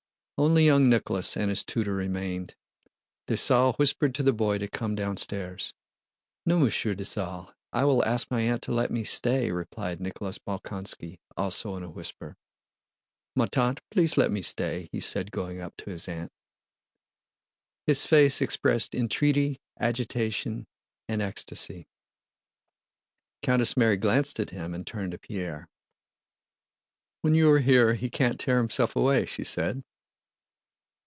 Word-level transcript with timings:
Only 0.43 0.65
young 0.65 0.89
Nicholas 0.89 1.37
and 1.37 1.49
his 1.51 1.63
tutor 1.63 1.93
remained. 1.93 2.55
Dessalles 3.27 3.75
whispered 3.75 4.15
to 4.15 4.23
the 4.23 4.33
boy 4.33 4.57
to 4.57 4.67
come 4.67 4.95
downstairs. 4.95 5.75
"No, 6.47 6.57
Monsieur 6.57 6.95
Dessalles, 6.95 7.51
I 7.71 7.85
will 7.85 8.03
ask 8.05 8.31
my 8.31 8.41
aunt 8.41 8.63
to 8.63 8.71
let 8.71 8.89
me 8.89 9.03
stay," 9.03 9.51
replied 9.51 10.01
Nicholas 10.01 10.39
Bolkónski 10.39 11.19
also 11.37 11.75
in 11.75 11.83
a 11.83 11.91
whisper. 11.91 12.37
"Ma 13.35 13.45
tante, 13.45 13.83
please 13.91 14.17
let 14.17 14.31
me 14.31 14.41
stay," 14.41 14.89
said 14.99 15.27
he, 15.27 15.29
going 15.29 15.61
up 15.61 15.77
to 15.77 15.91
his 15.91 16.07
aunt. 16.09 16.31
His 17.85 18.07
face 18.07 18.41
expressed 18.41 18.95
entreaty, 18.95 19.61
agitation, 19.79 20.65
and 21.07 21.21
ecstasy. 21.21 21.87
Countess 23.43 23.77
Mary 23.77 23.97
glanced 23.97 24.39
at 24.39 24.49
him 24.49 24.73
and 24.73 24.87
turned 24.87 25.11
to 25.11 25.19
Pierre. 25.19 25.69
"When 27.21 27.35
you 27.35 27.47
are 27.51 27.59
here 27.59 27.93
he 27.93 28.09
can't 28.09 28.39
tear 28.39 28.57
himself 28.57 28.95
away," 28.95 29.27
she 29.27 29.43
said. 29.43 29.83